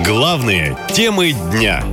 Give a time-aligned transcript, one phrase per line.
[0.00, 1.84] Главные темы дня.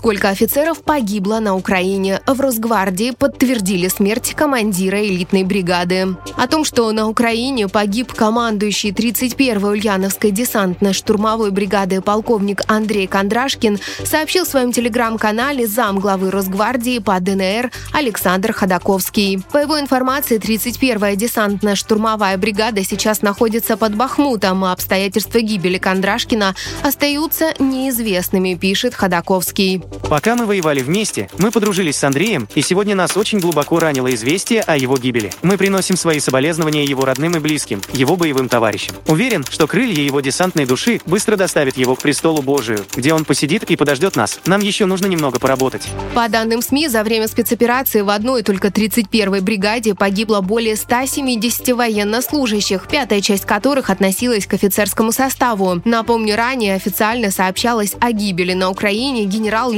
[0.00, 2.22] Сколько офицеров погибло на Украине?
[2.26, 6.16] В Росгвардии подтвердили смерть командира элитной бригады.
[6.38, 14.46] О том, что на Украине погиб командующий 31-й Ульяновской десантно-штурмовой бригады полковник Андрей Кондрашкин, сообщил
[14.46, 19.42] в своем телеграм-канале зам главы Росгвардии по ДНР Александр Ходаковский.
[19.52, 27.52] По его информации, 31-я десантно-штурмовая бригада сейчас находится под Бахмутом, а обстоятельства гибели Кондрашкина остаются
[27.58, 29.89] неизвестными, пишет Ходаковский.
[30.08, 34.60] Пока мы воевали вместе, мы подружились с Андреем, и сегодня нас очень глубоко ранило известие
[34.62, 35.32] о его гибели.
[35.42, 38.96] Мы приносим свои соболезнования его родным и близким, его боевым товарищам.
[39.06, 43.64] Уверен, что крылья его десантной души быстро доставят его к престолу Божию, где он посидит
[43.64, 44.40] и подождет нас.
[44.46, 45.88] Нам еще нужно немного поработать.
[46.14, 52.88] По данным СМИ, за время спецоперации в одной только 31-й бригаде погибло более 170 военнослужащих,
[52.88, 55.80] пятая часть которых относилась к офицерскому составу.
[55.84, 59.24] Напомню, ранее официально сообщалось о гибели на Украине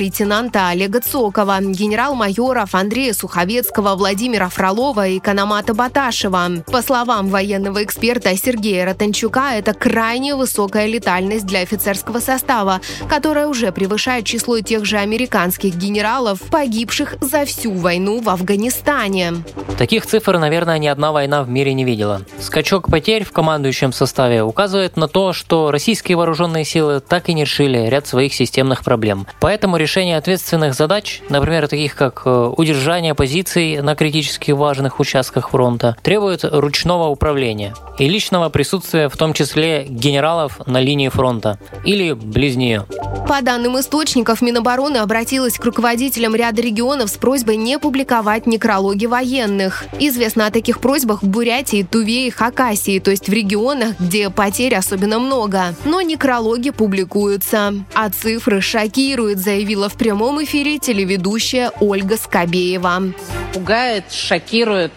[0.00, 6.62] генерал-лейтенанта Олега Цокова, генерал-майоров Андрея Суховецкого, Владимира Фролова и Канамата Баташева.
[6.66, 13.72] По словам военного эксперта Сергея Ротанчука, это крайне высокая летальность для офицерского состава, которая уже
[13.72, 19.34] превышает число тех же американских генералов, погибших за всю войну в Афганистане.
[19.76, 22.22] Таких цифр, наверное, ни одна война в мире не видела.
[22.38, 27.42] Скачок потерь в командующем составе указывает на то, что российские вооруженные силы так и не
[27.42, 29.26] решили ряд своих системных проблем.
[29.40, 35.96] Поэтому решение ответственных задач, например, таких как э, удержание позиций на критически важных участках фронта,
[36.02, 42.56] требует ручного управления и личного присутствия, в том числе генералов на линии фронта или близ
[42.56, 42.86] нее.
[43.28, 49.84] По данным источников, Минобороны обратилась к руководителям ряда регионов с просьбой не публиковать некрологи военных.
[49.98, 54.74] Известно о таких просьбах в Бурятии, Туве и Хакасии, то есть в регионах, где потерь
[54.74, 55.74] особенно много.
[55.84, 57.74] Но некрологи публикуются.
[57.94, 59.38] А цифры шокируют,
[59.80, 63.14] заявила в прямом эфире телеведущая Ольга Скобеева.
[63.54, 64.92] Пугает, шокирует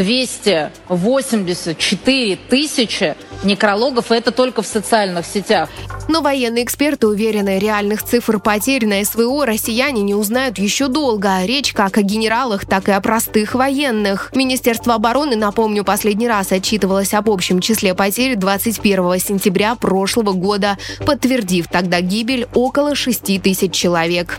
[0.00, 5.68] 284 тысячи некрологов, и это только в социальных сетях.
[6.08, 11.44] Но военные эксперты уверены, реальных цифр потерь на СВО россияне не узнают еще долго.
[11.44, 14.32] Речь как о генералах, так и о простых военных.
[14.34, 21.68] Министерство обороны, напомню, последний раз отчитывалось об общем числе потерь 21 сентября прошлого года, подтвердив
[21.68, 24.38] тогда гибель около 6 тысяч человек.